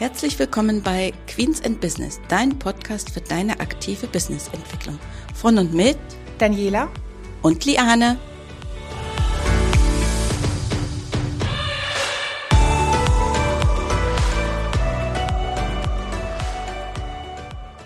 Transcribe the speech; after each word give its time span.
Herzlich 0.00 0.38
willkommen 0.38 0.82
bei 0.82 1.12
Queens 1.26 1.62
and 1.62 1.78
Business, 1.78 2.22
dein 2.28 2.58
Podcast 2.58 3.10
für 3.10 3.20
deine 3.20 3.60
aktive 3.60 4.06
Businessentwicklung. 4.06 4.98
Von 5.34 5.58
und 5.58 5.74
mit 5.74 5.98
Daniela 6.38 6.88
und 7.42 7.66
Liane. 7.66 8.18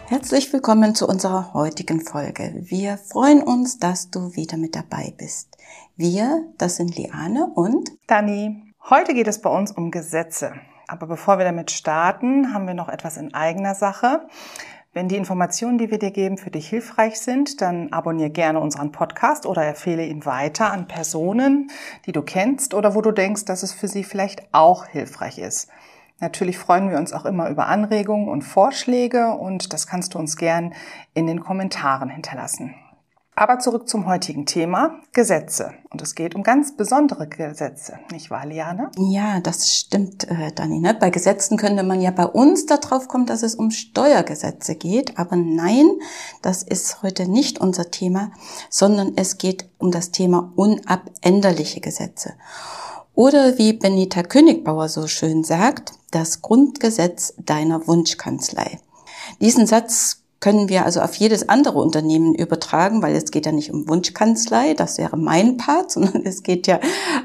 Herzlich 0.06 0.52
willkommen 0.52 0.94
zu 0.94 1.08
unserer 1.08 1.52
heutigen 1.52 2.00
Folge. 2.00 2.54
Wir 2.60 2.96
freuen 2.96 3.42
uns, 3.42 3.80
dass 3.80 4.12
du 4.12 4.36
wieder 4.36 4.56
mit 4.56 4.76
dabei 4.76 5.12
bist. 5.18 5.58
Wir, 5.96 6.46
das 6.58 6.76
sind 6.76 6.96
Liane 6.96 7.50
und 7.56 7.90
Dani. 8.06 8.72
Heute 8.88 9.14
geht 9.14 9.26
es 9.26 9.40
bei 9.40 9.50
uns 9.50 9.72
um 9.72 9.90
Gesetze. 9.90 10.52
Aber 10.86 11.06
bevor 11.06 11.38
wir 11.38 11.44
damit 11.44 11.70
starten, 11.70 12.52
haben 12.52 12.66
wir 12.66 12.74
noch 12.74 12.88
etwas 12.88 13.16
in 13.16 13.34
eigener 13.34 13.74
Sache. 13.74 14.26
Wenn 14.92 15.08
die 15.08 15.16
Informationen, 15.16 15.76
die 15.76 15.90
wir 15.90 15.98
dir 15.98 16.12
geben, 16.12 16.38
für 16.38 16.52
dich 16.52 16.68
hilfreich 16.68 17.18
sind, 17.18 17.60
dann 17.60 17.92
abonniere 17.92 18.30
gerne 18.30 18.60
unseren 18.60 18.92
Podcast 18.92 19.44
oder 19.44 19.66
empfehle 19.66 20.06
ihn 20.06 20.24
weiter 20.24 20.70
an 20.70 20.86
Personen, 20.86 21.70
die 22.06 22.12
du 22.12 22.22
kennst 22.22 22.74
oder 22.74 22.94
wo 22.94 23.00
du 23.00 23.10
denkst, 23.10 23.44
dass 23.44 23.64
es 23.64 23.72
für 23.72 23.88
sie 23.88 24.04
vielleicht 24.04 24.46
auch 24.52 24.86
hilfreich 24.86 25.38
ist. 25.38 25.68
Natürlich 26.20 26.58
freuen 26.58 26.90
wir 26.90 26.98
uns 26.98 27.12
auch 27.12 27.24
immer 27.24 27.50
über 27.50 27.66
Anregungen 27.66 28.28
und 28.28 28.42
Vorschläge 28.42 29.32
und 29.32 29.72
das 29.72 29.88
kannst 29.88 30.14
du 30.14 30.18
uns 30.18 30.36
gern 30.36 30.74
in 31.12 31.26
den 31.26 31.40
Kommentaren 31.40 32.08
hinterlassen. 32.08 32.76
Aber 33.36 33.58
zurück 33.58 33.88
zum 33.88 34.06
heutigen 34.06 34.46
Thema, 34.46 35.00
Gesetze. 35.12 35.72
Und 35.90 36.00
es 36.00 36.14
geht 36.14 36.36
um 36.36 36.44
ganz 36.44 36.76
besondere 36.76 37.26
Gesetze, 37.26 37.98
nicht 38.12 38.30
wahr, 38.30 38.46
Liane? 38.46 38.92
Ja, 38.96 39.40
das 39.40 39.74
stimmt, 39.74 40.30
äh, 40.30 40.52
Dani. 40.52 40.78
Ne? 40.78 40.94
Bei 40.94 41.10
Gesetzen 41.10 41.56
könnte 41.56 41.82
man 41.82 42.00
ja 42.00 42.12
bei 42.12 42.26
uns 42.26 42.66
darauf 42.66 43.08
kommen, 43.08 43.26
dass 43.26 43.42
es 43.42 43.56
um 43.56 43.72
Steuergesetze 43.72 44.76
geht. 44.76 45.18
Aber 45.18 45.34
nein, 45.34 45.86
das 46.42 46.62
ist 46.62 47.02
heute 47.02 47.28
nicht 47.28 47.60
unser 47.60 47.90
Thema, 47.90 48.30
sondern 48.70 49.14
es 49.16 49.36
geht 49.36 49.68
um 49.78 49.90
das 49.90 50.12
Thema 50.12 50.52
unabänderliche 50.54 51.80
Gesetze. 51.80 52.34
Oder 53.16 53.58
wie 53.58 53.72
Benita 53.72 54.22
Königbauer 54.22 54.88
so 54.88 55.08
schön 55.08 55.42
sagt, 55.42 55.92
das 56.12 56.40
Grundgesetz 56.40 57.34
deiner 57.38 57.86
Wunschkanzlei. 57.88 58.78
Diesen 59.40 59.66
Satz 59.66 60.23
können 60.44 60.68
wir 60.68 60.84
also 60.84 61.00
auf 61.00 61.14
jedes 61.14 61.48
andere 61.48 61.78
Unternehmen 61.78 62.34
übertragen, 62.34 63.00
weil 63.00 63.16
es 63.16 63.30
geht 63.30 63.46
ja 63.46 63.52
nicht 63.52 63.72
um 63.72 63.88
Wunschkanzlei, 63.88 64.74
das 64.74 64.98
wäre 64.98 65.16
mein 65.16 65.56
Part, 65.56 65.90
sondern 65.90 66.26
es 66.26 66.42
geht 66.42 66.66
ja 66.66 66.80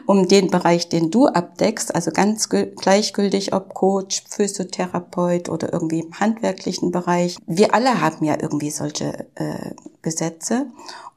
um 0.05 0.29
den 0.29 0.49
Bereich, 0.49 0.87
den 0.87 1.11
du 1.11 1.27
abdeckst, 1.27 1.93
also 1.93 2.11
ganz 2.11 2.47
gleichgültig, 2.47 3.51
ob 3.51 3.73
Coach, 3.73 4.23
Physiotherapeut 4.29 5.49
oder 5.49 5.73
irgendwie 5.73 5.99
im 5.99 6.17
handwerklichen 6.17 6.91
Bereich. 6.91 7.35
Wir 7.45 7.73
alle 7.73 7.99
haben 7.99 8.23
ja 8.23 8.37
irgendwie 8.41 8.71
solche 8.71 9.27
äh, 9.35 9.71
Gesetze 10.01 10.67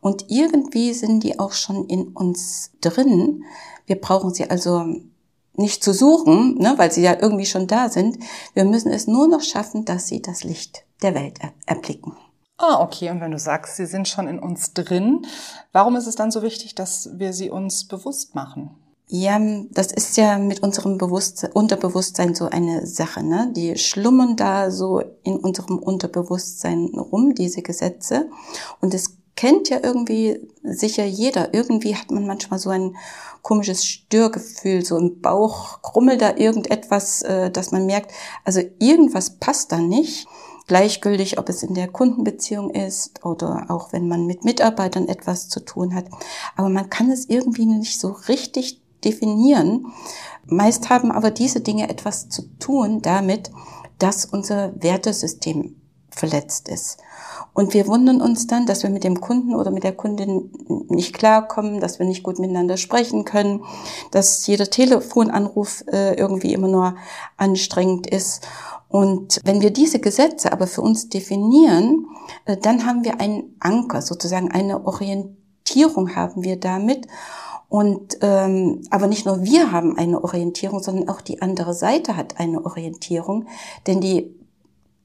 und 0.00 0.24
irgendwie 0.28 0.94
sind 0.94 1.22
die 1.22 1.38
auch 1.38 1.52
schon 1.52 1.86
in 1.86 2.08
uns 2.08 2.72
drin. 2.80 3.44
Wir 3.86 4.00
brauchen 4.00 4.34
sie 4.34 4.50
also 4.50 4.86
nicht 5.54 5.84
zu 5.84 5.94
suchen, 5.94 6.58
ne, 6.58 6.74
weil 6.78 6.90
sie 6.90 7.02
ja 7.02 7.16
irgendwie 7.20 7.46
schon 7.46 7.68
da 7.68 7.88
sind. 7.88 8.18
Wir 8.54 8.64
müssen 8.64 8.90
es 8.90 9.06
nur 9.06 9.28
noch 9.28 9.42
schaffen, 9.42 9.84
dass 9.84 10.08
sie 10.08 10.20
das 10.20 10.42
Licht 10.42 10.84
der 11.02 11.14
Welt 11.14 11.38
erblicken. 11.66 12.14
Ah, 12.58 12.80
okay. 12.80 13.10
Und 13.10 13.20
wenn 13.20 13.32
du 13.32 13.38
sagst, 13.38 13.76
sie 13.76 13.86
sind 13.86 14.08
schon 14.08 14.28
in 14.28 14.38
uns 14.38 14.72
drin, 14.72 15.26
warum 15.72 15.96
ist 15.96 16.06
es 16.06 16.14
dann 16.14 16.30
so 16.30 16.42
wichtig, 16.42 16.74
dass 16.74 17.10
wir 17.18 17.32
sie 17.32 17.50
uns 17.50 17.88
bewusst 17.88 18.34
machen? 18.34 18.70
Ja, 19.08 19.38
das 19.70 19.92
ist 19.92 20.16
ja 20.16 20.38
mit 20.38 20.62
unserem 20.62 20.96
Bewusstsein, 20.96 21.52
Unterbewusstsein 21.52 22.34
so 22.34 22.46
eine 22.46 22.86
Sache, 22.86 23.22
ne? 23.22 23.52
Die 23.54 23.76
schlummern 23.76 24.36
da 24.36 24.70
so 24.70 25.02
in 25.22 25.36
unserem 25.36 25.78
Unterbewusstsein 25.78 26.86
rum, 26.94 27.34
diese 27.34 27.62
Gesetze. 27.62 28.30
Und 28.80 28.94
es 28.94 29.16
kennt 29.36 29.68
ja 29.68 29.80
irgendwie 29.82 30.48
sicher 30.62 31.04
jeder. 31.04 31.52
Irgendwie 31.52 31.96
hat 31.96 32.10
man 32.10 32.26
manchmal 32.26 32.58
so 32.58 32.70
ein 32.70 32.96
komisches 33.42 33.84
Störgefühl, 33.84 34.84
so 34.84 34.96
im 34.96 35.20
Bauch 35.20 35.82
krummelt 35.82 36.22
da 36.22 36.36
irgendetwas, 36.36 37.22
äh, 37.22 37.50
dass 37.50 37.72
man 37.72 37.86
merkt, 37.86 38.12
also 38.44 38.60
irgendwas 38.78 39.38
passt 39.38 39.72
da 39.72 39.78
nicht. 39.78 40.26
Gleichgültig, 40.66 41.38
ob 41.38 41.48
es 41.48 41.62
in 41.62 41.74
der 41.74 41.88
Kundenbeziehung 41.88 42.70
ist 42.70 43.24
oder 43.24 43.66
auch 43.68 43.92
wenn 43.92 44.08
man 44.08 44.26
mit 44.26 44.44
Mitarbeitern 44.44 45.08
etwas 45.08 45.48
zu 45.48 45.64
tun 45.64 45.94
hat. 45.94 46.06
Aber 46.56 46.68
man 46.68 46.88
kann 46.88 47.10
es 47.10 47.28
irgendwie 47.28 47.66
nicht 47.66 47.98
so 47.98 48.08
richtig 48.28 48.80
definieren. 49.04 49.86
Meist 50.46 50.88
haben 50.88 51.10
aber 51.10 51.30
diese 51.30 51.60
Dinge 51.60 51.88
etwas 51.88 52.28
zu 52.28 52.42
tun 52.58 53.02
damit, 53.02 53.50
dass 53.98 54.24
unser 54.24 54.72
Wertesystem 54.80 55.76
verletzt 56.10 56.68
ist. 56.68 56.98
Und 57.54 57.74
wir 57.74 57.86
wundern 57.86 58.22
uns 58.22 58.46
dann, 58.46 58.66
dass 58.66 58.82
wir 58.82 58.90
mit 58.90 59.04
dem 59.04 59.20
Kunden 59.20 59.54
oder 59.54 59.70
mit 59.70 59.84
der 59.84 59.94
Kundin 59.94 60.50
nicht 60.88 61.14
klarkommen, 61.14 61.80
dass 61.80 61.98
wir 61.98 62.06
nicht 62.06 62.22
gut 62.22 62.38
miteinander 62.38 62.76
sprechen 62.76 63.24
können, 63.24 63.64
dass 64.10 64.46
jeder 64.46 64.70
Telefonanruf 64.70 65.84
äh, 65.92 66.14
irgendwie 66.14 66.54
immer 66.54 66.68
nur 66.68 66.96
anstrengend 67.36 68.06
ist. 68.06 68.46
Und 68.92 69.40
wenn 69.44 69.62
wir 69.62 69.70
diese 69.70 70.00
Gesetze 70.00 70.52
aber 70.52 70.66
für 70.66 70.82
uns 70.82 71.08
definieren, 71.08 72.06
äh, 72.44 72.58
dann 72.58 72.84
haben 72.84 73.04
wir 73.04 73.20
einen 73.20 73.56
Anker, 73.58 74.02
sozusagen 74.02 74.50
eine 74.50 74.86
Orientierung 74.86 76.14
haben 76.14 76.44
wir 76.44 76.60
damit. 76.60 77.06
Und 77.70 78.18
ähm, 78.20 78.82
aber 78.90 79.06
nicht 79.06 79.24
nur 79.24 79.44
wir 79.44 79.72
haben 79.72 79.96
eine 79.96 80.22
Orientierung, 80.22 80.82
sondern 80.82 81.08
auch 81.08 81.22
die 81.22 81.40
andere 81.40 81.72
Seite 81.72 82.18
hat 82.18 82.38
eine 82.38 82.66
Orientierung, 82.66 83.46
denn 83.86 84.02
die 84.02 84.38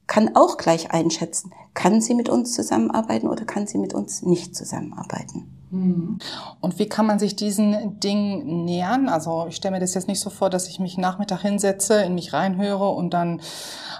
kann 0.06 0.36
auch 0.36 0.58
gleich 0.58 0.90
einschätzen, 0.90 1.54
kann 1.72 2.02
sie 2.02 2.14
mit 2.14 2.28
uns 2.28 2.52
zusammenarbeiten 2.52 3.26
oder 3.26 3.46
kann 3.46 3.66
sie 3.66 3.78
mit 3.78 3.94
uns 3.94 4.20
nicht 4.20 4.54
zusammenarbeiten. 4.54 5.57
Mhm. 5.70 6.18
Und 6.60 6.78
wie 6.78 6.88
kann 6.88 7.06
man 7.06 7.18
sich 7.18 7.36
diesen 7.36 8.00
Dingen 8.00 8.64
nähern? 8.64 9.08
Also 9.08 9.46
ich 9.48 9.56
stelle 9.56 9.74
mir 9.74 9.80
das 9.80 9.94
jetzt 9.94 10.08
nicht 10.08 10.20
so 10.20 10.30
vor, 10.30 10.50
dass 10.50 10.68
ich 10.68 10.80
mich 10.80 10.96
Nachmittag 10.98 11.42
hinsetze, 11.42 12.02
in 12.02 12.14
mich 12.14 12.32
reinhöre 12.32 12.88
und 12.88 13.10
dann 13.14 13.40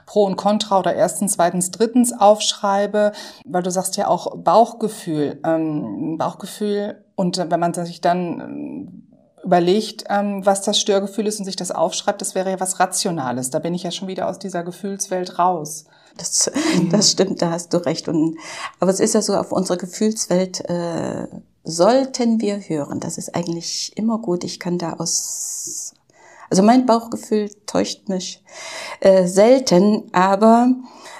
Pro 0.06 0.24
und 0.24 0.36
Contra 0.36 0.78
oder 0.78 0.94
erstens, 0.94 1.34
zweitens, 1.34 1.70
drittens 1.70 2.12
aufschreibe, 2.12 3.12
weil 3.44 3.62
du 3.62 3.70
sagst 3.70 3.96
ja 3.96 4.08
auch 4.08 4.36
Bauchgefühl. 4.36 5.40
Ähm, 5.44 6.16
Bauchgefühl 6.18 7.04
und 7.14 7.36
wenn 7.36 7.60
man 7.60 7.74
sich 7.74 8.00
dann 8.00 8.40
ähm, 8.40 9.08
überlegt, 9.44 10.04
ähm, 10.08 10.44
was 10.44 10.62
das 10.62 10.78
Störgefühl 10.78 11.26
ist 11.26 11.38
und 11.38 11.44
sich 11.44 11.56
das 11.56 11.70
aufschreibt, 11.70 12.20
das 12.20 12.34
wäre 12.34 12.50
ja 12.50 12.60
was 12.60 12.80
Rationales. 12.80 13.50
Da 13.50 13.58
bin 13.58 13.74
ich 13.74 13.82
ja 13.82 13.90
schon 13.90 14.08
wieder 14.08 14.28
aus 14.28 14.38
dieser 14.38 14.62
Gefühlswelt 14.62 15.38
raus. 15.38 15.86
Das, 16.16 16.50
das 16.90 17.10
stimmt, 17.10 17.42
da 17.42 17.50
hast 17.50 17.72
du 17.72 17.78
recht. 17.78 18.08
Und, 18.08 18.36
aber 18.80 18.90
es 18.90 19.00
ist 19.00 19.14
ja 19.14 19.22
so, 19.22 19.34
auf 19.34 19.52
unsere 19.52 19.78
Gefühlswelt 19.78 20.68
äh, 20.68 21.26
sollten 21.68 22.40
wir 22.40 22.58
hören. 22.60 22.98
Das 22.98 23.18
ist 23.18 23.34
eigentlich 23.34 23.92
immer 23.96 24.18
gut. 24.18 24.42
Ich 24.42 24.58
kann 24.58 24.78
da 24.78 24.94
aus, 24.94 25.92
also 26.48 26.62
mein 26.62 26.86
Bauchgefühl 26.86 27.50
täuscht 27.66 28.08
mich 28.08 28.42
äh, 29.00 29.26
selten, 29.26 30.04
aber 30.12 30.74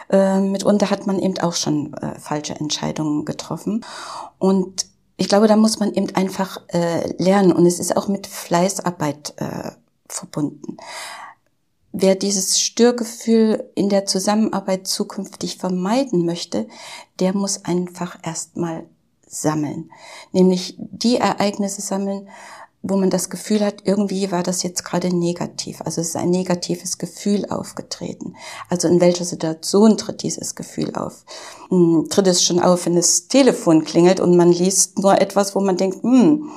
äh, 0.09 0.41
mitunter 0.41 0.91
hat 0.91 1.07
man 1.07 1.19
eben 1.19 1.39
auch 1.39 1.53
schon 1.53 1.93
äh, 1.95 2.19
falsche 2.19 2.55
Entscheidungen 2.55 3.27
getroffen. 3.27 3.85
Und 4.39 4.87
ich 5.19 5.29
glaube, 5.29 5.49
da 5.49 5.57
muss 5.57 5.81
man 5.81 5.93
eben 5.93 6.15
einfach 6.17 6.63
äh, 6.69 7.13
lernen. 7.23 7.53
Und 7.53 7.67
es 7.67 7.79
ist 7.79 7.97
auch 7.97 8.09
mit 8.09 8.27
Fleißarbeit 8.27 9.35
äh, 9.37 9.73
verbunden. 10.09 10.79
Wer 11.93 12.15
dieses 12.15 12.61
Störgefühl 12.61 13.71
in 13.75 13.91
der 13.91 14.07
Zusammenarbeit 14.07 14.87
zukünftig 14.87 15.59
vermeiden 15.59 16.25
möchte, 16.25 16.69
der 17.19 17.35
muss 17.35 17.65
einfach 17.65 18.19
erstmal 18.23 18.87
sammeln. 19.29 19.91
Nämlich 20.33 20.77
die 20.79 21.17
Ereignisse 21.17 21.81
sammeln, 21.81 22.29
wo 22.83 22.97
man 22.97 23.11
das 23.11 23.29
Gefühl 23.29 23.65
hat, 23.65 23.83
irgendwie 23.85 24.31
war 24.31 24.43
das 24.43 24.63
jetzt 24.63 24.85
gerade 24.85 25.15
negativ. 25.15 25.81
Also 25.83 26.01
es 26.01 26.09
ist 26.09 26.17
ein 26.17 26.31
negatives 26.31 26.99
Gefühl 26.99 27.45
aufgetreten. 27.51 28.37
Also 28.71 28.87
in 28.89 29.01
welcher 29.01 29.25
Situation 29.25 29.97
tritt 29.97 30.23
dieses 30.23 30.55
Gefühl 30.55 30.95
auf? 30.95 31.25
Hm, 31.71 32.07
tritt 32.09 32.29
es 32.29 32.45
schon 32.45 32.61
auf, 32.61 32.87
wenn 32.87 32.95
das 32.95 33.27
Telefon 33.27 33.85
klingelt 33.85 34.21
und 34.21 34.37
man 34.37 34.53
liest 34.53 34.99
nur 34.99 35.21
etwas, 35.21 35.57
wo 35.57 35.61
man 35.61 35.77
denkt, 35.77 36.03
hm, 36.03 36.51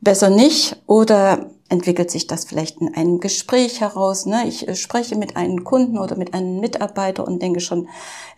besser 0.00 0.30
nicht? 0.30 0.76
Oder 0.86 1.50
entwickelt 1.68 2.10
sich 2.10 2.26
das 2.26 2.44
vielleicht 2.44 2.80
in 2.80 2.94
einem 2.94 3.20
Gespräch 3.20 3.80
heraus. 3.80 4.26
Ne? 4.26 4.46
Ich 4.48 4.66
äh, 4.66 4.74
spreche 4.74 5.16
mit 5.16 5.36
einem 5.36 5.62
Kunden 5.64 5.98
oder 5.98 6.16
mit 6.16 6.34
einem 6.34 6.58
Mitarbeiter 6.60 7.26
und 7.26 7.40
denke 7.40 7.60
schon, 7.60 7.88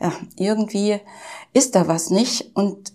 ja, 0.01 0.13
irgendwie 0.37 1.01
ist 1.53 1.75
da 1.75 1.89
was 1.89 2.11
nicht. 2.11 2.51
Und 2.55 2.93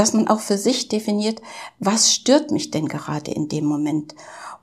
dass 0.00 0.14
man 0.14 0.28
auch 0.28 0.40
für 0.40 0.56
sich 0.56 0.88
definiert, 0.88 1.42
was 1.78 2.10
stört 2.10 2.52
mich 2.52 2.70
denn 2.70 2.88
gerade 2.88 3.32
in 3.32 3.48
dem 3.48 3.66
Moment? 3.66 4.14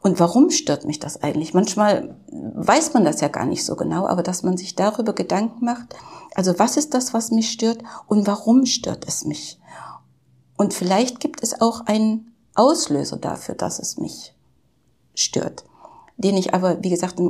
Und 0.02 0.20
warum 0.20 0.50
stört 0.50 0.84
mich 0.84 0.98
das 0.98 1.22
eigentlich? 1.22 1.54
Manchmal 1.54 2.18
weiß 2.32 2.96
man 2.96 3.06
das 3.06 3.22
ja 3.22 3.28
gar 3.28 3.46
nicht 3.46 3.64
so 3.64 3.76
genau, 3.76 4.08
aber 4.08 4.24
dass 4.24 4.42
man 4.42 4.58
sich 4.58 4.74
darüber 4.74 5.14
Gedanken 5.14 5.64
macht, 5.64 5.96
also 6.34 6.58
was 6.58 6.76
ist 6.76 6.96
das, 6.96 7.14
was 7.14 7.30
mich 7.30 7.52
stört 7.52 7.84
und 8.08 8.26
warum 8.26 8.66
stört 8.66 9.08
es 9.08 9.26
mich? 9.26 9.60
Und 10.58 10.74
vielleicht 10.74 11.20
gibt 11.20 11.44
es 11.44 11.62
auch 11.62 11.82
einen 11.82 12.34
Auslöser 12.56 13.18
dafür, 13.18 13.54
dass 13.54 13.78
es 13.78 13.98
mich 13.98 14.34
stört, 15.14 15.66
den 16.18 16.36
ich 16.36 16.56
aber, 16.56 16.84
wie 16.84 16.90
gesagt, 16.90 17.20
im 17.20 17.30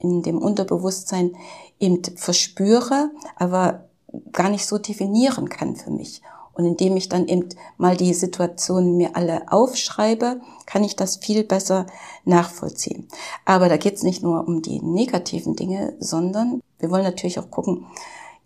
in 0.00 0.22
dem 0.22 0.38
Unterbewusstsein 0.38 1.36
eben 1.78 2.02
verspüre, 2.16 3.12
aber 3.36 3.88
gar 4.32 4.48
nicht 4.48 4.66
so 4.66 4.78
definieren 4.78 5.48
kann 5.48 5.76
für 5.76 5.92
mich. 5.92 6.20
Und 6.58 6.64
indem 6.64 6.96
ich 6.96 7.08
dann 7.08 7.28
eben 7.28 7.48
mal 7.76 7.96
die 7.96 8.12
Situationen 8.12 8.96
mir 8.96 9.14
alle 9.14 9.50
aufschreibe, 9.52 10.40
kann 10.66 10.82
ich 10.82 10.96
das 10.96 11.16
viel 11.16 11.44
besser 11.44 11.86
nachvollziehen. 12.24 13.06
Aber 13.44 13.68
da 13.68 13.76
geht 13.76 13.94
es 13.94 14.02
nicht 14.02 14.24
nur 14.24 14.46
um 14.48 14.60
die 14.60 14.82
negativen 14.82 15.54
Dinge, 15.54 15.94
sondern 16.00 16.60
wir 16.80 16.90
wollen 16.90 17.04
natürlich 17.04 17.38
auch 17.38 17.48
gucken, 17.52 17.86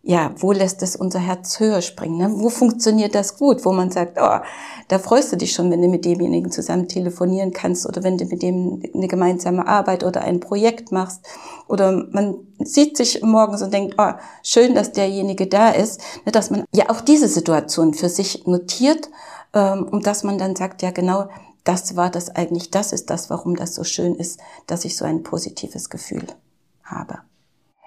ja, 0.04 0.34
wo 0.36 0.50
lässt 0.50 0.82
es 0.82 0.96
unser 0.96 1.20
Herz 1.20 1.60
höher 1.60 1.80
springen? 1.80 2.18
Ne? 2.18 2.32
Wo 2.40 2.50
funktioniert 2.50 3.14
das 3.14 3.36
gut? 3.36 3.64
Wo 3.64 3.70
man 3.70 3.92
sagt, 3.92 4.18
oh, 4.20 4.40
da 4.88 4.98
freust 4.98 5.30
du 5.32 5.36
dich 5.36 5.52
schon, 5.52 5.70
wenn 5.70 5.80
du 5.80 5.86
mit 5.86 6.04
demjenigen 6.04 6.50
zusammen 6.50 6.88
telefonieren 6.88 7.52
kannst 7.52 7.86
oder 7.86 8.02
wenn 8.02 8.18
du 8.18 8.24
mit 8.24 8.42
dem 8.42 8.82
eine 8.92 9.06
gemeinsame 9.06 9.66
Arbeit 9.68 10.02
oder 10.02 10.22
ein 10.22 10.40
Projekt 10.40 10.90
machst. 10.90 11.20
Oder 11.68 12.04
man 12.10 12.34
sieht 12.58 12.96
sich 12.96 13.22
morgens 13.22 13.62
und 13.62 13.72
denkt, 13.72 13.94
oh, 13.98 14.10
schön, 14.42 14.74
dass 14.74 14.90
derjenige 14.90 15.46
da 15.46 15.70
ist. 15.70 16.00
Ne? 16.26 16.32
Dass 16.32 16.50
man 16.50 16.64
ja 16.74 16.90
auch 16.90 17.00
diese 17.00 17.28
Situation 17.28 17.94
für 17.94 18.08
sich 18.08 18.44
notiert 18.44 19.08
ähm, 19.54 19.88
und 19.88 20.08
dass 20.08 20.24
man 20.24 20.36
dann 20.36 20.56
sagt, 20.56 20.82
ja 20.82 20.90
genau, 20.90 21.28
das 21.62 21.94
war 21.94 22.10
das 22.10 22.28
eigentlich, 22.28 22.72
das 22.72 22.92
ist 22.92 23.08
das, 23.08 23.30
warum 23.30 23.54
das 23.54 23.76
so 23.76 23.84
schön 23.84 24.16
ist, 24.16 24.40
dass 24.66 24.84
ich 24.84 24.96
so 24.96 25.04
ein 25.04 25.22
positives 25.22 25.90
Gefühl 25.90 26.26
habe. 26.82 27.20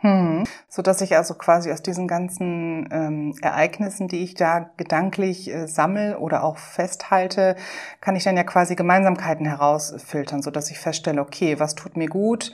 Hm. 0.05 0.43
So 0.69 0.83
dass 0.83 1.01
ich 1.01 1.15
also 1.17 1.33
quasi 1.33 1.71
aus 1.71 1.81
diesen 1.81 2.07
ganzen 2.07 2.87
ähm, 2.91 3.33
Ereignissen, 3.41 4.07
die 4.07 4.23
ich 4.23 4.35
da 4.35 4.69
gedanklich 4.77 5.51
äh, 5.51 5.67
sammel 5.67 6.15
oder 6.17 6.43
auch 6.43 6.59
festhalte, 6.59 7.55
kann 8.01 8.15
ich 8.15 8.23
dann 8.23 8.37
ja 8.37 8.43
quasi 8.43 8.75
Gemeinsamkeiten 8.75 9.47
herausfiltern, 9.47 10.43
so 10.43 10.51
dass 10.51 10.69
ich 10.69 10.77
feststelle, 10.77 11.19
okay, 11.19 11.59
was 11.59 11.73
tut 11.73 11.97
mir 11.97 12.07
gut, 12.07 12.51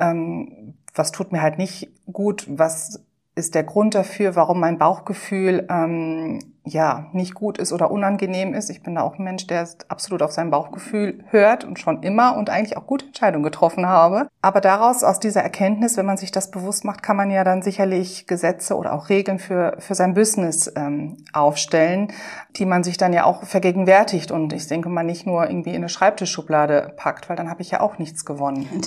ähm, 0.00 0.72
was 0.94 1.12
tut 1.12 1.32
mir 1.32 1.42
halt 1.42 1.58
nicht 1.58 1.90
gut, 2.10 2.46
was 2.48 3.04
ist 3.34 3.54
der 3.54 3.64
Grund 3.64 3.94
dafür, 3.94 4.34
warum 4.34 4.58
mein 4.58 4.78
Bauchgefühl 4.78 5.66
ähm, 5.68 6.38
ja 6.66 7.06
nicht 7.12 7.34
gut 7.34 7.58
ist 7.58 7.72
oder 7.72 7.90
unangenehm 7.90 8.52
ist. 8.52 8.70
Ich 8.70 8.82
bin 8.82 8.96
da 8.96 9.02
auch 9.02 9.18
ein 9.18 9.24
Mensch, 9.24 9.46
der 9.46 9.66
absolut 9.88 10.22
auf 10.22 10.32
sein 10.32 10.50
Bauchgefühl 10.50 11.24
hört 11.30 11.64
und 11.64 11.78
schon 11.78 12.02
immer 12.02 12.36
und 12.36 12.50
eigentlich 12.50 12.76
auch 12.76 12.86
gute 12.86 13.06
Entscheidungen 13.06 13.44
getroffen 13.44 13.86
habe. 13.86 14.28
Aber 14.42 14.60
daraus, 14.60 15.04
aus 15.04 15.20
dieser 15.20 15.42
Erkenntnis, 15.42 15.96
wenn 15.96 16.06
man 16.06 16.16
sich 16.16 16.32
das 16.32 16.50
bewusst 16.50 16.84
macht, 16.84 17.02
kann 17.02 17.16
man 17.16 17.30
ja 17.30 17.44
dann 17.44 17.62
sicherlich 17.62 18.26
Gesetze 18.26 18.76
oder 18.76 18.92
auch 18.92 19.08
Regeln 19.08 19.38
für, 19.38 19.76
für 19.78 19.94
sein 19.94 20.14
Business 20.14 20.70
ähm, 20.76 21.16
aufstellen, 21.32 22.12
die 22.56 22.66
man 22.66 22.82
sich 22.82 22.96
dann 22.96 23.12
ja 23.12 23.24
auch 23.24 23.44
vergegenwärtigt 23.44 24.30
und 24.30 24.52
ich 24.52 24.66
denke 24.66 24.88
mal 24.88 25.04
nicht 25.04 25.26
nur 25.26 25.48
irgendwie 25.48 25.70
in 25.70 25.76
eine 25.76 25.88
Schreibtischschublade 25.88 26.92
packt, 26.96 27.28
weil 27.28 27.36
dann 27.36 27.48
habe 27.48 27.62
ich 27.62 27.70
ja 27.70 27.80
auch 27.80 27.98
nichts 27.98 28.24
gewonnen. 28.24 28.68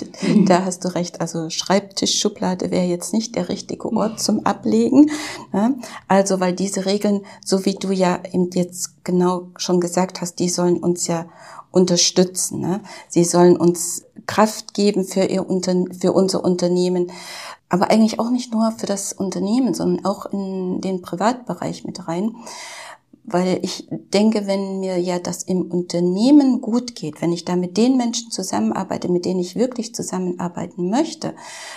Da 0.46 0.64
hast 0.64 0.84
du 0.84 0.88
recht. 0.94 1.20
Also 1.20 1.50
Schreibtischschublade 1.50 2.70
wäre 2.70 2.84
jetzt 2.84 3.12
nicht 3.12 3.36
der 3.36 3.48
richtige 3.48 3.92
Ort 3.92 4.20
zum 4.20 4.46
Ablegen. 4.46 5.10
Ne? 5.52 5.76
Also 6.08 6.40
weil 6.40 6.52
diese 6.52 6.86
Regeln, 6.86 7.20
so 7.44 7.64
wie 7.64 7.69
wie 7.70 7.74
du 7.76 7.92
ja 7.92 8.20
eben 8.32 8.50
jetzt 8.52 9.04
genau 9.04 9.50
schon 9.56 9.80
gesagt 9.80 10.20
hast, 10.20 10.40
die 10.40 10.48
sollen 10.48 10.78
uns 10.78 11.06
ja 11.06 11.26
unterstützen. 11.70 12.60
Ne? 12.60 12.80
Sie 13.08 13.22
sollen 13.22 13.56
uns 13.56 14.04
Kraft 14.26 14.74
geben 14.74 15.04
für, 15.04 15.22
ihr 15.22 15.48
Unter 15.48 15.84
für 15.98 16.12
unser 16.12 16.42
Unternehmen, 16.42 17.12
aber 17.68 17.92
eigentlich 17.92 18.18
auch 18.18 18.30
nicht 18.30 18.52
nur 18.52 18.72
für 18.72 18.86
das 18.86 19.12
Unternehmen, 19.12 19.72
sondern 19.72 20.04
auch 20.04 20.26
in 20.26 20.80
den 20.80 21.00
Privatbereich 21.00 21.84
mit 21.84 22.08
rein. 22.08 22.34
Weil 23.22 23.60
ich 23.62 23.86
denke, 23.88 24.48
wenn 24.48 24.80
mir 24.80 24.98
ja 24.98 25.20
das 25.20 25.44
im 25.44 25.70
Unternehmen 25.70 26.60
gut 26.60 26.96
geht, 26.96 27.22
wenn 27.22 27.32
ich 27.32 27.44
da 27.44 27.54
mit 27.54 27.76
den 27.76 27.96
Menschen 27.96 28.32
zusammenarbeite, 28.32 29.08
mit 29.08 29.24
denen 29.24 29.38
ich 29.38 29.54
wirklich 29.54 29.94
zusammenarbeiten 29.94 30.90
möchte, 30.90 31.34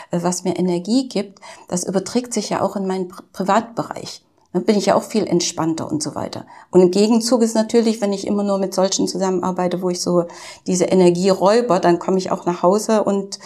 äh, 0.10 0.24
was 0.24 0.44
mir 0.44 0.57
Energie 0.57 1.07
gibt, 1.07 1.39
das 1.68 1.84
überträgt 1.84 2.34
sich 2.34 2.50
ja 2.50 2.62
auch 2.62 2.75
in 2.75 2.88
meinen 2.88 3.10
Privatbereich. 3.34 4.24
Dann 4.54 4.66
bin 4.66 4.78
ich 4.78 4.86
ja 4.86 4.96
auch 4.96 5.04
viel 5.04 5.26
entspannter 5.26 5.92
und 5.92 6.04
so 6.04 6.14
weiter. 6.14 6.46
Und 6.70 6.82
im 6.82 6.92
Gegenzug 6.92 7.42
ist 7.42 7.56
natürlich, 7.56 8.02
wenn 8.02 8.14
ich 8.14 8.28
immer 8.28 8.44
nur 8.44 8.60
mit 8.60 8.74
solchen 8.74 9.08
zusammenarbeite, 9.08 9.82
wo 9.82 9.90
ich 9.90 10.00
so 10.00 10.26
diese 10.68 10.86
Energie 10.86 11.30
räuber, 11.30 11.80
dann 11.80 12.00
komme 12.00 12.20
ich 12.20 12.32
auch 12.32 12.46
nach 12.46 12.62
Hause 12.62 13.04
und 13.04 13.40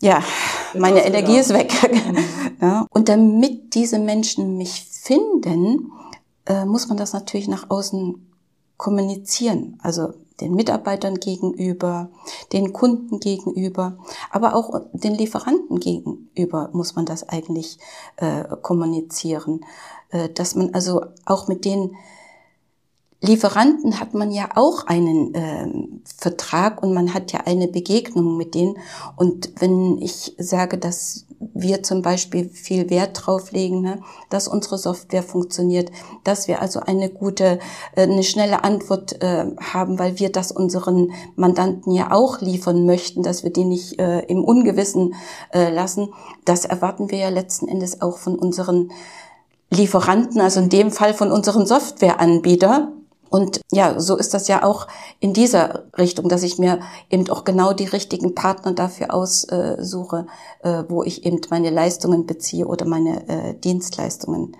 ja, 0.00 0.22
meine 0.74 1.04
Energie 1.04 1.38
ist 1.38 1.52
weg. 1.54 1.72
Mhm. 1.94 2.18
Ja, 2.60 2.86
und 2.90 3.08
damit 3.08 3.74
diese 3.74 3.98
Menschen 3.98 4.56
mich 4.56 4.84
finden, 4.84 5.92
äh, 6.46 6.64
muss 6.64 6.88
man 6.88 6.96
das 6.96 7.12
natürlich 7.12 7.48
nach 7.48 7.70
außen 7.70 8.30
kommunizieren. 8.76 9.78
Also 9.82 10.14
den 10.40 10.54
Mitarbeitern 10.54 11.16
gegenüber, 11.16 12.10
den 12.52 12.72
Kunden 12.72 13.20
gegenüber, 13.20 13.98
aber 14.30 14.54
auch 14.54 14.80
den 14.92 15.14
Lieferanten 15.14 15.78
gegenüber 15.78 16.70
muss 16.72 16.96
man 16.96 17.06
das 17.06 17.28
eigentlich 17.28 17.78
äh, 18.16 18.44
kommunizieren, 18.62 19.64
äh, 20.10 20.28
dass 20.28 20.54
man 20.54 20.74
also 20.74 21.06
auch 21.24 21.46
mit 21.48 21.64
den 21.64 21.96
Lieferanten 23.24 24.00
hat 24.00 24.12
man 24.12 24.30
ja 24.30 24.50
auch 24.54 24.86
einen 24.86 25.34
äh, 25.34 25.66
Vertrag 26.18 26.82
und 26.82 26.92
man 26.92 27.14
hat 27.14 27.32
ja 27.32 27.40
eine 27.46 27.68
Begegnung 27.68 28.36
mit 28.36 28.54
denen. 28.54 28.76
Und 29.16 29.50
wenn 29.60 29.98
ich 29.98 30.34
sage, 30.38 30.76
dass 30.76 31.24
wir 31.54 31.82
zum 31.82 32.02
Beispiel 32.02 32.50
viel 32.50 32.90
Wert 32.90 33.18
drauf 33.24 33.50
legen, 33.50 33.80
ne, 33.80 34.02
dass 34.28 34.46
unsere 34.46 34.76
Software 34.76 35.22
funktioniert, 35.22 35.90
dass 36.22 36.48
wir 36.48 36.60
also 36.60 36.80
eine 36.80 37.08
gute, 37.08 37.60
äh, 37.96 38.02
eine 38.02 38.24
schnelle 38.24 38.62
Antwort 38.62 39.22
äh, 39.22 39.46
haben, 39.58 39.98
weil 39.98 40.18
wir 40.18 40.30
das 40.30 40.52
unseren 40.52 41.12
Mandanten 41.34 41.92
ja 41.92 42.12
auch 42.12 42.42
liefern 42.42 42.84
möchten, 42.84 43.22
dass 43.22 43.42
wir 43.42 43.50
die 43.50 43.64
nicht 43.64 43.98
äh, 43.98 44.20
im 44.20 44.44
Ungewissen 44.44 45.14
äh, 45.52 45.70
lassen, 45.70 46.12
das 46.44 46.66
erwarten 46.66 47.10
wir 47.10 47.18
ja 47.18 47.28
letzten 47.30 47.68
Endes 47.68 48.02
auch 48.02 48.18
von 48.18 48.38
unseren 48.38 48.90
Lieferanten, 49.70 50.42
also 50.42 50.60
in 50.60 50.68
dem 50.68 50.90
Fall 50.90 51.14
von 51.14 51.32
unseren 51.32 51.66
Softwareanbieter. 51.66 52.92
Und 53.34 53.62
ja, 53.72 53.98
so 53.98 54.16
ist 54.16 54.32
das 54.32 54.46
ja 54.46 54.62
auch 54.62 54.86
in 55.18 55.32
dieser 55.32 55.86
Richtung, 55.98 56.28
dass 56.28 56.44
ich 56.44 56.60
mir 56.60 56.78
eben 57.10 57.28
auch 57.30 57.42
genau 57.42 57.72
die 57.72 57.84
richtigen 57.84 58.36
Partner 58.36 58.74
dafür 58.74 59.12
aussuche, 59.12 60.28
äh, 60.62 60.84
wo 60.86 61.02
ich 61.02 61.26
eben 61.26 61.40
meine 61.50 61.70
Leistungen 61.70 62.26
beziehe 62.26 62.64
oder 62.64 62.86
meine 62.86 63.28
äh, 63.28 63.54
Dienstleistungen 63.54 64.56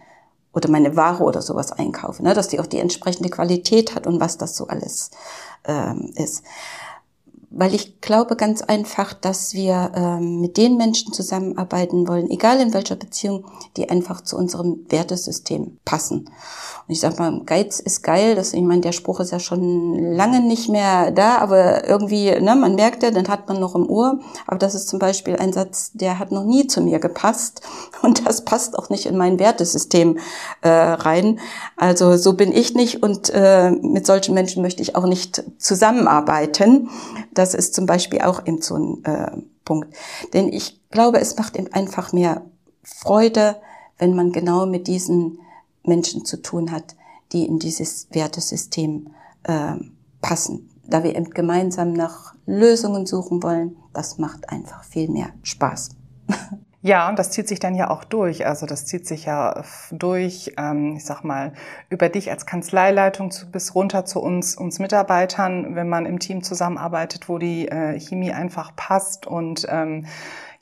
oder 0.53 0.69
meine 0.69 0.97
Ware 0.97 1.23
oder 1.23 1.41
sowas 1.41 1.71
einkaufe, 1.71 2.25
ne? 2.25 2.35
dass 2.35 2.49
die 2.49 2.59
auch 2.59 2.67
die 2.67 2.81
entsprechende 2.81 3.29
Qualität 3.29 3.95
hat 3.95 4.09
und 4.09 4.19
was 4.19 4.39
das 4.39 4.57
so 4.57 4.67
alles 4.67 5.13
ähm, 5.69 6.11
ist 6.17 6.43
weil 7.57 7.75
ich 7.75 8.01
glaube 8.01 8.37
ganz 8.37 8.63
einfach, 8.63 9.13
dass 9.13 9.55
wir 9.55 9.93
ähm, 9.95 10.41
mit 10.41 10.57
den 10.57 10.77
Menschen 10.77 11.13
zusammenarbeiten 11.13 12.09
wollen, 12.09 12.29
egal 12.31 12.61
in 12.61 12.75
welcher 12.75 12.97
Beziehung, 12.97 13.45
die 13.77 13.89
einfach 13.89 14.23
zu 14.23 14.37
unserem 14.37 14.85
Wertesystem 14.89 15.79
passen. 15.85 16.31
Und 16.87 16.93
ich 16.93 17.01
sag 17.01 17.19
mal, 17.19 17.41
Geiz 17.47 17.81
ist 17.81 18.03
geil, 18.03 18.35
das, 18.35 18.53
ich 18.53 18.61
meine, 18.61 18.81
der 18.81 18.93
Spruch 18.93 19.21
ist 19.21 19.31
ja 19.31 19.39
schon 19.39 19.95
lange 20.15 20.41
nicht 20.41 20.69
mehr 20.69 21.13
da, 21.13 21.39
aber 21.39 21.89
irgendwie, 21.89 22.31
ne, 22.41 22.57
man 22.57 22.75
merkt 22.75 23.03
ja, 23.03 23.11
den 23.11 23.29
hat 23.29 23.49
man 23.49 23.61
noch 23.61 23.75
im 23.75 23.89
Ohr. 23.89 24.19
Aber 24.47 24.59
das 24.59 24.75
ist 24.75 24.89
zum 24.89 24.99
Beispiel 24.99 25.37
ein 25.37 25.53
Satz, 25.53 25.93
der 25.95 26.19
hat 26.19 26.33
noch 26.33 26.45
nie 26.45 26.67
zu 26.67 26.83
mir 26.83 26.99
gepasst 26.99 27.63
und 28.03 28.27
das 28.27 28.45
passt 28.45 28.79
auch 28.79 28.91
nicht 28.91 29.07
in 29.07 29.17
mein 29.17 29.39
Wertesystem 29.39 30.19
äh, 30.63 30.69
rein. 30.69 31.39
Also 31.77 32.17
so 32.17 32.35
bin 32.35 32.53
ich 32.53 32.75
nicht 32.75 33.03
und 33.03 33.31
äh, 33.33 33.71
mit 33.71 34.07
solchen 34.07 34.35
Menschen 34.35 34.61
möchte 34.61 34.83
ich 34.83 34.97
auch 34.97 35.07
nicht 35.07 35.43
zusammenarbeiten. 35.59 36.91
Das 37.33 37.44
ist 37.53 37.75
zum 37.75 37.85
Beispiel 37.85 38.23
auch 38.23 38.47
eben 38.47 38.63
so 38.63 38.77
ein 38.77 39.05
äh, 39.05 39.37
Punkt. 39.65 39.95
Denn 40.33 40.51
ich 40.51 40.81
glaube, 40.91 41.21
es 41.21 41.37
macht 41.37 41.57
eben 41.57 41.73
einfach 41.73 42.13
mehr 42.13 42.43
Freude, 42.83 43.57
wenn 43.99 44.15
man 44.15 44.33
genau 44.33 44.65
mit 44.67 44.87
diesen 44.87 45.39
Menschen 45.83 46.25
zu 46.25 46.41
tun 46.41 46.71
hat, 46.71 46.97
die 47.33 47.45
in 47.45 47.59
dieses 47.59 48.09
Wertesystem 48.13 49.11
äh, 49.43 49.75
passen. 50.23 50.71
Da 50.87 51.03
wir 51.03 51.17
eben 51.17 51.31
gemeinsam 51.31 51.93
nach 51.93 52.35
Lösungen 52.47 53.07
suchen 53.07 53.43
wollen, 53.43 53.77
das 53.93 54.19
macht 54.19 54.49
einfach 54.51 54.85
viel 54.85 55.11
mehr 55.11 55.31
Spaß. 55.43 55.91
Ja, 56.87 57.09
und 57.09 57.19
das 57.19 57.31
zieht 57.31 57.49
sich 57.49 57.61
dann 57.61 57.75
ja 57.75 57.89
auch 57.89 58.05
durch. 58.05 58.45
Also 58.45 58.67
das 58.67 58.85
zieht 58.85 59.07
sich 59.07 59.25
ja 59.25 59.65
durch, 59.91 60.53
ähm, 60.59 60.97
ich 60.99 61.07
sag 61.07 61.25
mal, 61.25 61.55
über 61.89 62.11
dich 62.11 62.31
als 62.31 62.45
Kanzleileitung 62.45 63.31
zu, 63.31 63.51
bis 63.51 63.75
runter 63.75 64.05
zu 64.05 64.21
uns, 64.21 64.55
uns 64.55 64.79
Mitarbeitern, 64.81 65.77
wenn 65.77 65.89
man 65.89 66.05
im 66.05 66.19
Team 66.19 66.43
zusammenarbeitet, 66.43 67.31
wo 67.31 67.39
die 67.39 67.69
äh, 67.69 67.99
Chemie 67.99 68.33
einfach 68.33 68.77
passt 68.77 69.27
und 69.27 69.67
ähm, 69.71 70.05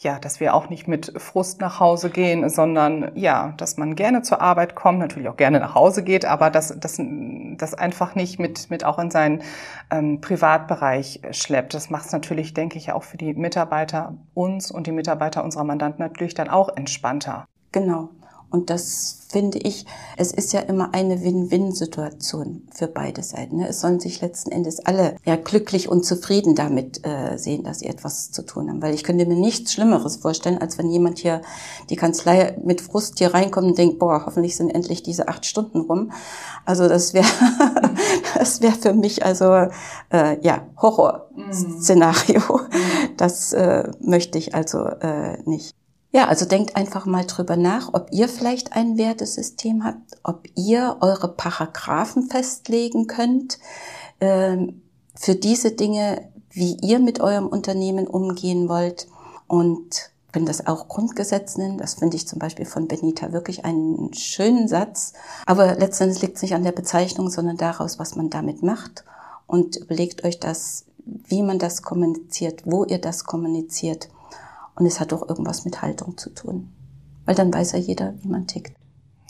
ja, 0.02 0.18
dass 0.18 0.40
wir 0.40 0.54
auch 0.54 0.68
nicht 0.68 0.88
mit 0.88 1.12
Frust 1.16 1.60
nach 1.60 1.80
Hause 1.80 2.10
gehen, 2.10 2.48
sondern 2.48 3.12
ja, 3.14 3.54
dass 3.56 3.76
man 3.76 3.94
gerne 3.94 4.22
zur 4.22 4.40
Arbeit 4.40 4.74
kommt, 4.74 4.98
natürlich 4.98 5.28
auch 5.28 5.36
gerne 5.36 5.60
nach 5.60 5.74
Hause 5.74 6.02
geht, 6.02 6.24
aber 6.24 6.50
dass 6.50 6.78
das, 6.78 7.00
das 7.56 7.74
einfach 7.74 8.14
nicht 8.14 8.38
mit, 8.38 8.70
mit 8.70 8.84
auch 8.84 8.98
in 8.98 9.10
seinen 9.10 9.42
ähm, 9.90 10.20
Privatbereich 10.20 11.20
schleppt. 11.30 11.74
Das 11.74 11.90
macht 11.90 12.06
es 12.06 12.12
natürlich, 12.12 12.54
denke 12.54 12.78
ich, 12.78 12.92
auch 12.92 13.04
für 13.04 13.16
die 13.16 13.34
Mitarbeiter 13.34 14.14
uns 14.34 14.70
und 14.70 14.86
die 14.86 14.92
Mitarbeiter 14.92 15.44
unserer 15.44 15.64
Mandanten 15.64 16.02
natürlich 16.02 16.34
dann 16.34 16.48
auch 16.48 16.76
entspannter. 16.76 17.46
Genau. 17.72 18.10
Und 18.52 18.68
das 18.68 19.22
finde 19.30 19.58
ich, 19.58 19.86
es 20.18 20.30
ist 20.30 20.52
ja 20.52 20.60
immer 20.60 20.92
eine 20.92 21.22
Win-Win-Situation 21.22 22.68
für 22.70 22.86
beide 22.86 23.22
Seiten. 23.22 23.56
Ne? 23.56 23.68
Es 23.68 23.80
sollen 23.80 23.98
sich 23.98 24.20
letzten 24.20 24.52
Endes 24.52 24.78
alle 24.80 25.16
ja 25.24 25.36
glücklich 25.36 25.88
und 25.88 26.04
zufrieden 26.04 26.54
damit 26.54 27.04
äh, 27.06 27.38
sehen, 27.38 27.64
dass 27.64 27.78
sie 27.78 27.86
etwas 27.86 28.30
zu 28.30 28.42
tun 28.44 28.68
haben. 28.68 28.82
Weil 28.82 28.92
ich 28.92 29.04
könnte 29.04 29.24
mir 29.24 29.36
nichts 29.36 29.72
Schlimmeres 29.72 30.16
vorstellen, 30.16 30.58
als 30.58 30.76
wenn 30.76 30.90
jemand 30.90 31.18
hier 31.18 31.40
die 31.88 31.96
Kanzlei 31.96 32.58
mit 32.62 32.82
Frust 32.82 33.18
hier 33.18 33.32
reinkommt 33.32 33.68
und 33.68 33.78
denkt, 33.78 33.98
boah, 33.98 34.26
hoffentlich 34.26 34.54
sind 34.54 34.68
endlich 34.68 35.02
diese 35.02 35.28
acht 35.28 35.46
Stunden 35.46 35.80
rum. 35.80 36.12
Also 36.66 36.86
das 36.86 37.14
wäre 37.14 37.26
das 38.38 38.60
wäre 38.60 38.74
für 38.74 38.92
mich 38.92 39.24
also 39.24 39.68
äh, 40.12 40.38
ja 40.42 40.66
Horrorszenario. 40.76 42.40
Mhm. 42.40 43.16
Das 43.16 43.54
äh, 43.54 43.90
möchte 44.00 44.36
ich 44.36 44.54
also 44.54 44.84
äh, 44.84 45.38
nicht. 45.46 45.74
Ja, 46.14 46.28
also 46.28 46.44
denkt 46.44 46.76
einfach 46.76 47.06
mal 47.06 47.24
drüber 47.24 47.56
nach, 47.56 47.94
ob 47.94 48.08
ihr 48.12 48.28
vielleicht 48.28 48.74
ein 48.74 48.98
Wertesystem 48.98 49.82
habt, 49.82 50.18
ob 50.22 50.46
ihr 50.54 50.98
eure 51.00 51.28
Paragraphen 51.28 52.28
festlegen 52.28 53.06
könnt 53.06 53.58
äh, 54.20 54.58
für 55.14 55.34
diese 55.34 55.72
Dinge, 55.72 56.28
wie 56.50 56.76
ihr 56.82 56.98
mit 56.98 57.20
eurem 57.20 57.46
Unternehmen 57.46 58.06
umgehen 58.06 58.68
wollt 58.68 59.08
und 59.46 60.12
wenn 60.34 60.44
das 60.44 60.66
auch 60.66 60.88
Grundgesetz 60.88 61.56
nennen. 61.56 61.78
Das 61.78 61.94
finde 61.94 62.16
ich 62.16 62.28
zum 62.28 62.38
Beispiel 62.38 62.66
von 62.66 62.88
Benita 62.88 63.32
wirklich 63.32 63.64
einen 63.64 64.12
schönen 64.12 64.68
Satz. 64.68 65.14
Aber 65.46 65.74
letztendlich 65.74 66.22
liegt 66.22 66.36
es 66.36 66.42
nicht 66.42 66.54
an 66.54 66.64
der 66.64 66.72
Bezeichnung, 66.72 67.30
sondern 67.30 67.56
daraus, 67.56 67.98
was 67.98 68.16
man 68.16 68.30
damit 68.30 68.62
macht. 68.62 69.04
Und 69.46 69.76
überlegt 69.76 70.24
euch 70.24 70.40
das, 70.40 70.84
wie 71.04 71.42
man 71.42 71.58
das 71.58 71.82
kommuniziert, 71.82 72.62
wo 72.64 72.84
ihr 72.84 72.98
das 72.98 73.24
kommuniziert. 73.24 74.08
Und 74.74 74.86
es 74.86 75.00
hat 75.00 75.12
doch 75.12 75.28
irgendwas 75.28 75.64
mit 75.64 75.82
Haltung 75.82 76.16
zu 76.16 76.30
tun. 76.30 76.72
Weil 77.24 77.34
dann 77.34 77.52
weiß 77.52 77.72
ja 77.72 77.78
jeder, 77.78 78.14
wie 78.22 78.28
man 78.28 78.46
tickt. 78.46 78.74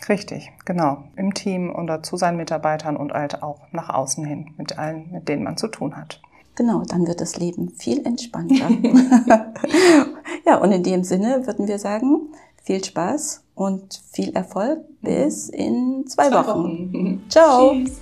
Richtig, 0.09 0.51
genau. 0.65 1.05
Im 1.17 1.35
Team 1.35 1.75
oder 1.75 2.03
zu 2.03 2.17
seinen 2.17 2.37
Mitarbeitern 2.37 2.97
und 2.97 3.13
halt 3.13 3.43
auch 3.43 3.61
nach 3.73 3.89
außen 3.89 4.25
hin 4.25 4.53
mit 4.57 4.79
allen, 4.79 5.11
mit 5.13 5.29
denen 5.29 5.45
man 5.45 5.57
zu 5.57 5.69
tun 5.69 5.97
hat. 5.97 6.21
Genau, 6.55 6.83
dann 6.83 7.07
wird 7.07 7.21
das 7.21 7.37
Leben 7.37 7.71
viel 7.71 8.05
entspannter. 8.05 8.69
ja, 10.47 10.57
und 10.59 10.73
in 10.73 10.83
dem 10.83 11.05
Sinne 11.05 11.47
würden 11.47 11.67
wir 11.69 11.79
sagen, 11.79 12.29
viel 12.63 12.85
Spaß 12.85 13.43
und 13.55 14.03
viel 14.11 14.35
Erfolg 14.35 14.81
bis 15.01 15.49
in 15.49 16.05
zwei, 16.07 16.29
zwei 16.29 16.37
Wochen. 16.37 16.93
Wochen. 16.93 17.25
Ciao. 17.29 17.73
Tschüss. 17.73 18.02